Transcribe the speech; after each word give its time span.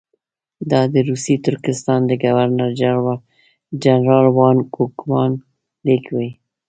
دا 0.71 0.81
د 0.93 0.95
روسي 1.07 1.35
ترکستان 1.45 2.01
د 2.07 2.11
ګورنر 2.23 2.69
جنرال 3.83 4.27
وان 4.37 4.57
کوفمان 4.75 5.31
لیک 5.85 6.05
وو. 6.13 6.27